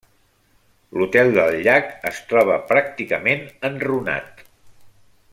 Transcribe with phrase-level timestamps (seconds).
[0.99, 4.41] L'hotel del Llac es troba pràcticament enrunat.